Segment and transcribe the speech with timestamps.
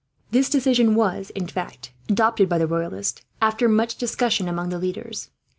[0.31, 5.29] This decision was, in fact, adopted by the Royalists, after much discussion among the leaders.